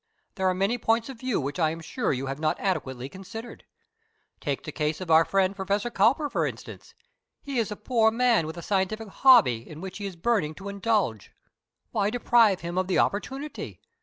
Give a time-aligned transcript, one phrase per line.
[0.33, 3.65] There are many points of view which I am sure you have not adequately considered.
[4.39, 6.95] Take the case of our friend Professor Cowper, for instance.
[7.43, 10.69] He is a poor man with a scientific hobby in which he is burning to
[10.69, 11.31] indulge.
[11.91, 13.79] Why deprive him of the opportunity?